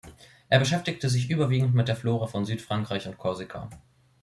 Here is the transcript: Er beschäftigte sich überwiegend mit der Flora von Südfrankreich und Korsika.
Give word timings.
Er 0.49 0.57
beschäftigte 0.57 1.09
sich 1.09 1.29
überwiegend 1.29 1.75
mit 1.75 1.87
der 1.87 1.95
Flora 1.95 2.25
von 2.25 2.43
Südfrankreich 2.43 3.07
und 3.07 3.19
Korsika. 3.19 3.69